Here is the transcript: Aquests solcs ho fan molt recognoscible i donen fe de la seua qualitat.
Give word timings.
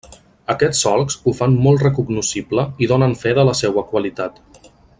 Aquests 0.51 0.79
solcs 0.85 1.17
ho 1.25 1.33
fan 1.41 1.53
molt 1.67 1.83
recognoscible 1.85 2.65
i 2.85 2.89
donen 2.93 3.17
fe 3.25 3.35
de 3.41 3.45
la 3.51 3.55
seua 3.61 3.85
qualitat. 3.93 4.43